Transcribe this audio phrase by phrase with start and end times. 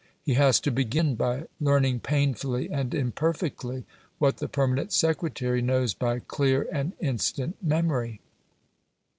[0.23, 3.85] He has to begin by learning painfully and imperfectly
[4.17, 8.19] what the permanent secretary knows by clear and instant memory.